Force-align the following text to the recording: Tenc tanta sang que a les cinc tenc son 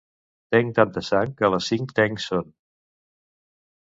Tenc 0.53 0.71
tanta 0.77 1.01
sang 1.09 1.35
que 1.41 1.45
a 1.47 1.51
les 1.55 1.67
cinc 1.73 1.93
tenc 2.01 2.25
son 2.25 2.49